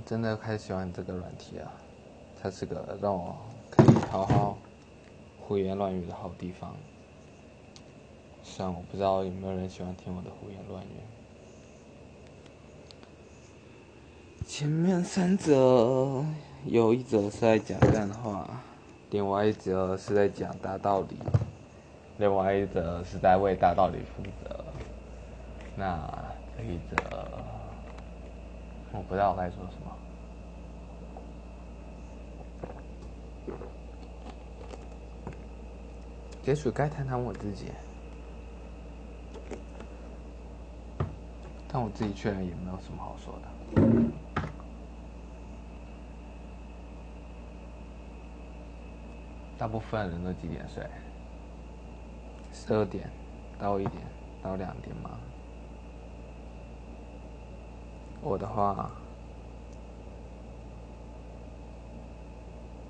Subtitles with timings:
[0.00, 1.70] 我真的开始喜欢这个软体啊，
[2.40, 3.36] 它是个让我
[3.68, 4.56] 可以好好
[5.38, 6.74] 胡言乱语的好地方。
[8.42, 10.88] 虽然我不知道有没有人喜欢听我的胡言乱语。
[14.46, 16.24] 前面三则
[16.64, 18.48] 有一则是在讲干话，
[19.10, 21.18] 另外一则是在讲大道理，
[22.16, 24.64] 另外一则是在为大道理负责。
[25.76, 26.10] 那
[26.56, 26.96] 这一则
[28.92, 29.96] 我不知道该说什么。
[36.44, 37.70] 也许该谈谈我自己，
[41.68, 43.48] 但我自己却也没有什么好说的。
[49.56, 50.84] 大部分人都几点睡？
[52.52, 53.08] 十二点
[53.58, 54.02] 到一点
[54.42, 55.20] 到两点吗？
[58.22, 58.90] 我的话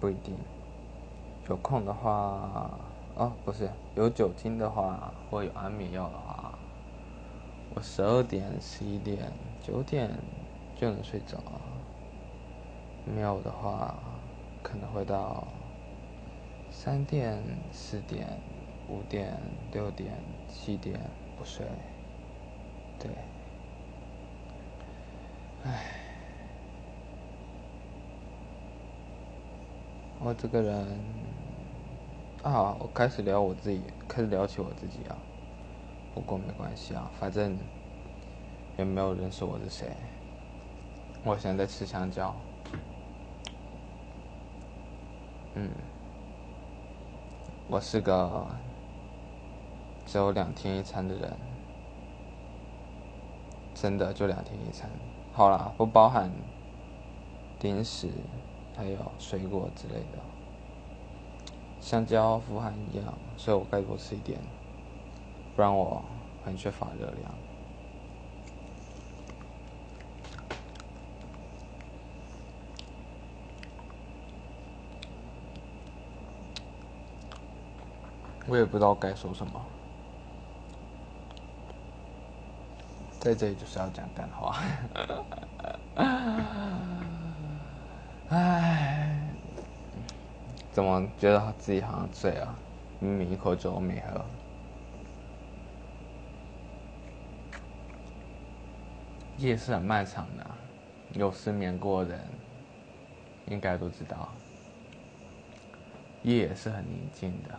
[0.00, 0.34] 不一定，
[1.48, 2.70] 有空的话，
[3.14, 6.58] 哦，不是有酒精的话，或有安眠药的话，
[7.74, 10.10] 我十二点、十一点、九点
[10.76, 11.38] 就能睡着。
[13.04, 13.94] 没有的话，
[14.62, 15.44] 可能会到。
[16.72, 18.40] 三点、四点、
[18.88, 19.36] 五点、
[19.72, 20.16] 六点、
[20.48, 21.00] 七点
[21.36, 21.66] 不睡，
[22.96, 23.10] 对，
[25.62, 25.82] 唉，
[30.18, 30.98] 我这个人
[32.42, 35.16] 啊，我开始聊我自己，开始聊起我自己啊。
[36.14, 37.58] 不过没关系啊，反正
[38.78, 39.94] 也没有认识我是谁。
[41.24, 42.34] 我现在吃香蕉，
[45.54, 45.70] 嗯。
[47.68, 48.46] 我是个
[50.04, 51.36] 只有两天一餐的人，
[53.74, 54.90] 真的就两天一餐。
[55.32, 56.30] 好啦，不包含
[57.60, 58.10] 零食，
[58.76, 60.18] 还有水果之类的。
[61.80, 64.38] 香蕉富含营养，所以我该多吃一点，
[65.56, 66.04] 不然我
[66.44, 67.34] 很缺乏热量。
[78.46, 79.64] 我也不知道该说什么，
[83.20, 84.56] 在这里就是要讲干话。
[88.30, 89.20] 唉，
[90.72, 92.58] 怎么觉得自己好像醉了？
[92.98, 94.24] 明明一口酒都没喝。
[99.36, 100.46] 夜是很漫长的，
[101.12, 102.20] 有失眠过的人
[103.46, 104.28] 应该都知道，
[106.22, 107.50] 夜是很宁静的。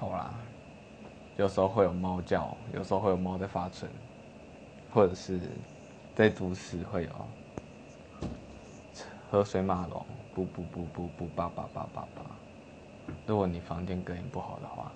[0.00, 0.32] 好啦，
[1.36, 3.86] 有时候会有猫叫，有时候会有猫在发春，
[4.90, 5.38] 或者是
[6.14, 7.10] 在都市会有
[9.30, 10.02] 河水马龙，
[10.34, 12.22] 不不不不不叭叭叭叭叭。
[13.26, 14.90] 如果你房间隔音不好的话，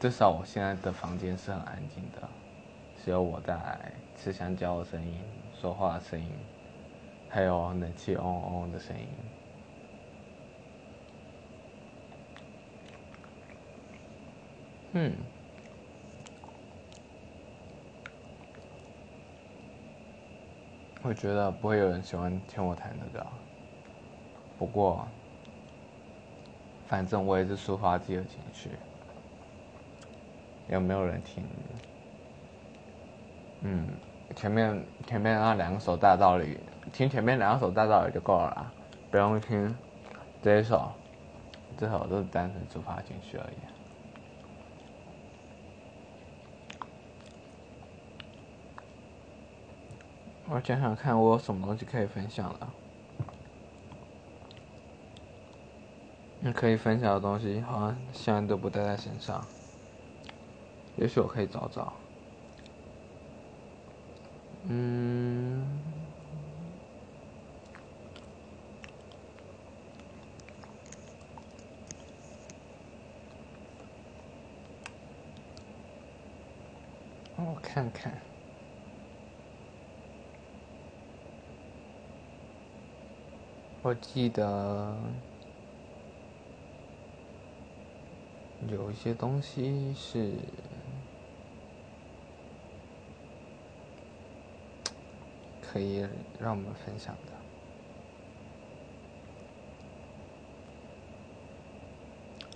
[0.00, 2.26] 至少我现在的房间是很安静的，
[3.04, 5.20] 只有我在吃香蕉的声音、
[5.52, 6.32] 说话的声音，
[7.28, 9.06] 还有冷气嗡嗡的声音。
[14.92, 15.12] 嗯，
[21.02, 23.24] 我觉得不会有人喜欢听我弹这个，
[24.58, 25.06] 不过，
[26.88, 28.70] 反正我也是抒发自己的情绪，
[30.68, 31.46] 有没有人听？
[33.60, 33.86] 嗯，
[34.34, 36.58] 前面前面那两首大道理，
[36.92, 38.72] 听前面两首大道理就够了，
[39.08, 39.72] 不用听
[40.42, 40.90] 这一首，
[41.76, 43.79] 这首都是单纯抒发情绪而已。
[50.52, 52.74] 我想想看，我有什么东西可以分享了？
[56.40, 59.46] 你可以分享的东西，好像现在都不带在身上。
[60.96, 61.92] 也许我可以找找。
[64.64, 65.64] 嗯，
[77.36, 78.29] 我看看。
[83.82, 84.94] 我记得
[88.68, 90.34] 有一些东西是
[95.62, 96.06] 可以
[96.38, 97.16] 让我们分享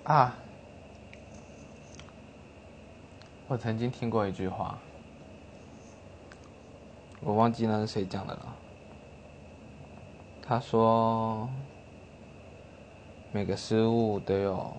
[0.05, 0.37] 的啊！
[3.49, 4.79] 我曾经听过一句话，
[7.23, 8.56] 我忘记那是谁讲的了。
[10.46, 11.49] 他说
[13.32, 14.76] ：“每个失误都有，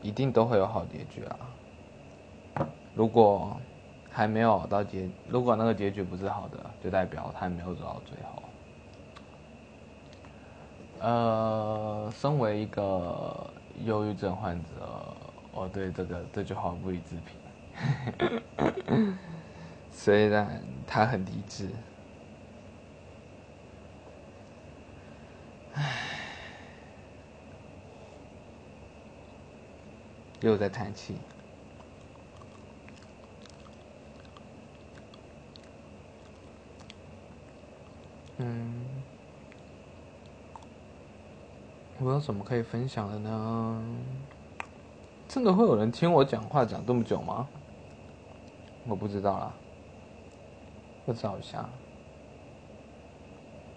[0.00, 2.66] 一定都会有好结局啊。
[2.94, 3.60] 如果
[4.08, 8.42] 还没有到结，如果那个结局不是好的，就代表他没有走到最后。”
[11.00, 13.50] 呃，身为一个
[13.84, 15.14] 忧郁症患者，
[15.52, 19.18] 我对这个这句话不予置评。
[19.90, 21.70] 虽然他很理智，
[30.40, 31.16] 又在叹气。
[38.38, 38.84] 嗯，
[41.98, 43.82] 我有什么可以分享的呢？
[45.26, 47.48] 真的会有人听我讲话讲这么久吗？
[48.86, 49.52] 我不知道啦，
[51.04, 51.68] 我找一下，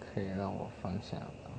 [0.00, 1.26] 可以让我放下的。
[1.26, 1.52] 嗯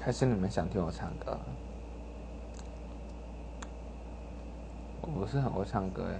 [0.00, 1.38] 还是你们想听我唱歌？
[5.02, 6.18] 我不是很会唱歌哎。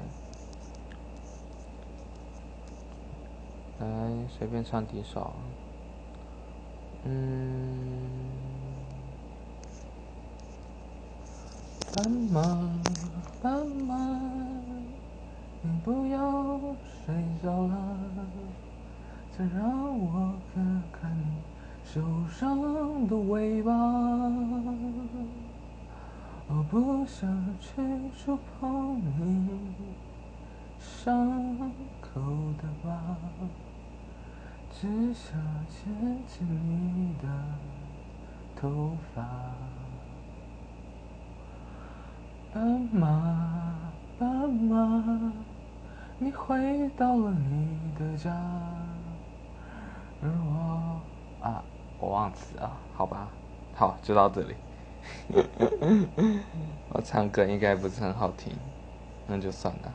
[3.80, 3.86] 来，
[4.28, 5.32] 随便唱几首。
[7.04, 8.07] 嗯，
[11.98, 12.40] 斑马，
[13.42, 13.96] 斑马，
[15.62, 17.12] 你不要睡
[17.42, 17.76] 着了，
[19.36, 21.24] 再让我看看你
[21.84, 23.72] 受伤的尾巴。
[26.46, 27.28] 我不想
[27.58, 27.82] 去
[28.16, 29.50] 触碰你
[30.78, 32.20] 伤口
[32.62, 33.16] 的疤。
[34.70, 35.36] 只想
[35.68, 35.92] 牵
[36.28, 37.28] 起你的
[38.54, 39.24] 头发，
[42.52, 45.32] 斑马，斑马，
[46.18, 48.30] 你回到了你的家，
[50.22, 51.00] 而我
[51.40, 51.62] 啊，
[52.00, 53.28] 我忘词了，好吧，
[53.74, 54.54] 好，就到这里。
[56.90, 58.52] 我唱歌应该不是很好听，
[59.26, 59.92] 那就算了。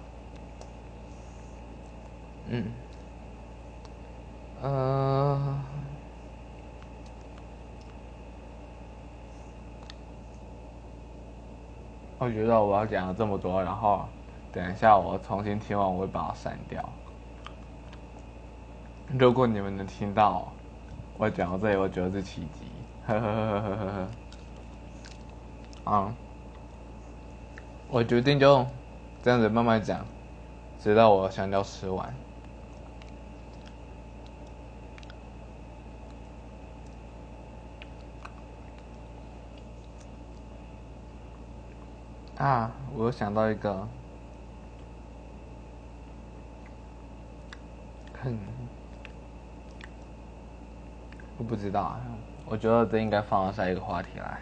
[2.49, 2.65] 嗯。
[4.61, 5.59] 呃，
[12.23, 14.05] 我觉得我要讲了这么多，然后
[14.53, 16.81] 等一下我重新听完，我会把它删掉。
[19.19, 20.47] 如果你们能听到
[21.17, 22.65] 我讲到这里，我觉得是奇迹。
[23.05, 24.07] 呵呵呵呵呵
[25.85, 25.91] 呵。
[25.91, 26.13] 啊，
[27.89, 28.65] 我决定就
[29.21, 29.99] 这样子慢慢讲，
[30.79, 32.15] 直到我香蕉吃完。
[42.43, 43.87] 啊，我又想到一个，
[48.21, 48.37] 很，
[51.37, 52.01] 我不知道啊，
[52.45, 54.41] 我觉得这应该放到下一个话题来，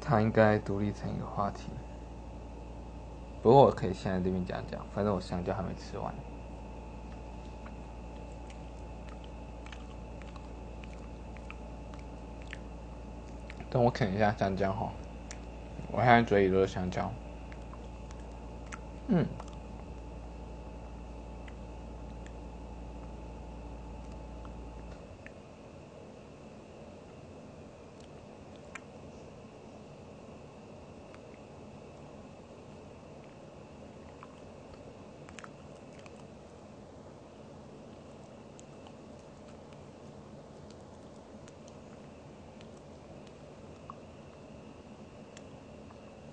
[0.00, 1.70] 它应该独立成一个话题，
[3.42, 6.14] 不过我可以先在这边讲讲，反正我香蕉还没吃完。
[13.70, 14.90] 等我啃一下香蕉哈，
[15.92, 17.10] 我现在嘴里都是香蕉。
[19.08, 19.26] 嗯。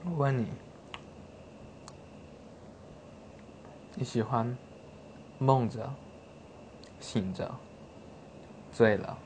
[0.08, 0.48] 我问你，
[3.96, 4.56] 你喜欢
[5.40, 5.92] 梦着、
[7.00, 7.52] 醒着、
[8.72, 9.18] 醉了、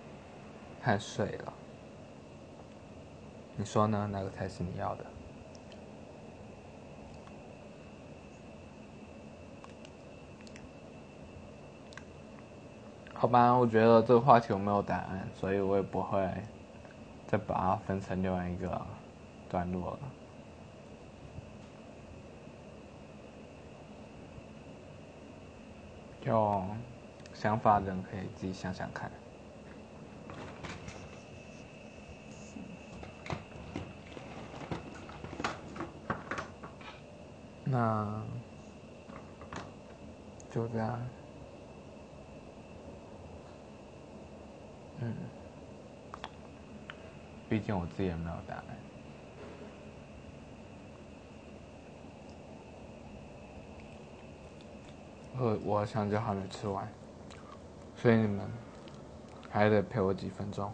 [0.80, 1.54] 还睡了？
[3.58, 4.08] 你说呢？
[4.10, 5.06] 哪个才是你要的？
[13.14, 16.26] 好吧，我觉得这个话题我没有答案，所以我也不会
[17.28, 18.82] 再把它分成另外一个
[19.50, 20.00] 段落了。
[26.26, 26.66] 有
[27.34, 29.10] 想法的人可以自己想想看。
[37.64, 38.24] 那
[40.50, 41.00] 就这样。
[45.02, 45.16] 嗯，
[47.48, 48.66] 毕竟我自己也没有答案。
[55.42, 56.86] 我我香蕉还没吃完，
[57.96, 58.46] 所以你们
[59.50, 60.70] 还得陪我几分钟。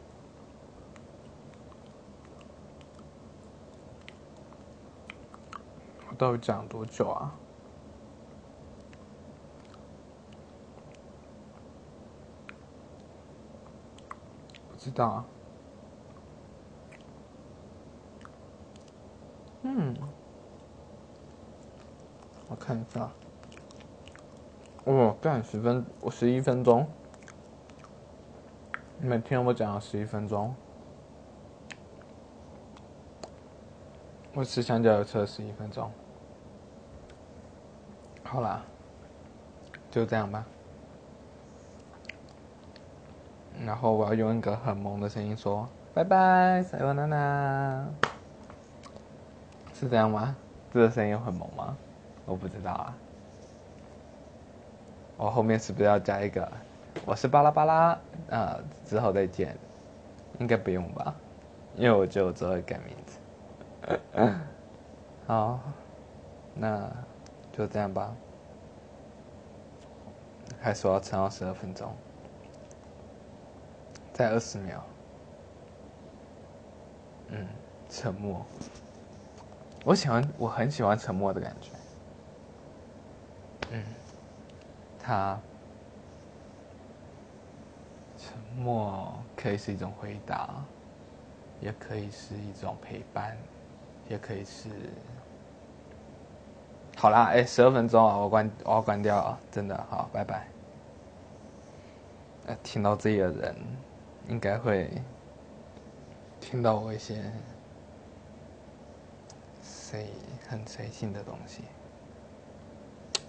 [6.10, 7.31] 我到底讲多久啊？
[14.72, 15.25] 不知道啊。
[19.62, 19.95] 嗯，
[22.50, 23.12] 我看一下。
[24.86, 26.88] 哦，干十分，我十一分钟。
[29.00, 30.54] 你们听我讲了十一分钟。
[34.36, 35.92] 我吃香蕉有吃了十一分钟。
[38.24, 38.62] 好啦，
[39.89, 40.46] 就这样吧。
[43.65, 47.88] 然后我要用一个很萌的声音说：“拜拜，塞欧娜娜。”
[49.74, 50.36] 是这样吗？
[50.72, 51.75] 这个声音很萌吗？
[52.27, 52.96] 我不知道啊。
[55.17, 56.51] 我后面是不是要加一个？
[57.05, 59.57] 我是巴拉巴拉啊，之后再见。
[60.39, 61.15] 应该不用吧，
[61.75, 63.98] 因为我就只会改名字。
[65.25, 65.62] 好，
[66.53, 66.91] 那
[67.53, 68.13] 就这样吧。
[70.60, 71.93] 还说要撑到十二分钟，
[74.12, 74.84] 再二十秒。
[77.29, 77.48] 嗯，
[77.89, 78.45] 沉默。
[79.86, 81.69] 我喜欢，我很喜欢沉默的感觉。
[83.72, 83.84] 嗯。
[85.05, 85.39] 他
[88.17, 90.50] 沉默可以是一种回答，
[91.62, 93.38] 也可以是一种陪伴，
[94.09, 94.69] 也可以是……
[96.97, 100.47] 好啦，哎，十二分钟啊，我关，我要关掉啊，真的好，拜拜。
[102.63, 103.55] 听到这里的人
[104.27, 104.89] 应该会
[106.39, 107.31] 听到我一些
[109.62, 110.07] 随
[110.47, 111.63] 很随性的东西。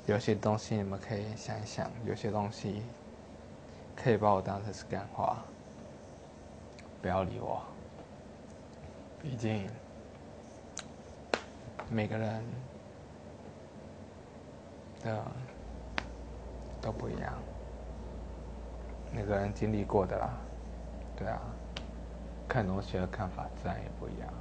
[0.07, 2.83] 有些东西你们可以想一想，有些东西
[3.97, 5.39] 可以把我当成是干话，
[7.03, 7.61] 不要理我。
[9.21, 9.69] 毕竟
[11.91, 12.45] 每个人
[15.03, 15.25] 的
[16.81, 17.35] 都不一样，
[19.13, 20.31] 每个人经历过的啦，
[21.17, 21.41] 对啊，
[22.49, 24.33] 看东西的看法自然也不一样。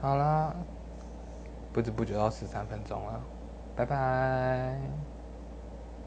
[0.00, 0.54] 好啦，
[1.74, 3.20] 不知不觉到十三分钟了。
[3.80, 5.09] 拜拜。